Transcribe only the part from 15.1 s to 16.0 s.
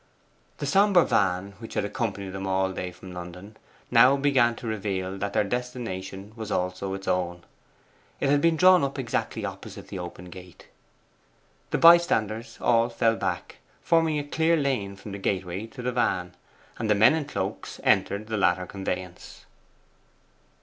the gateway to the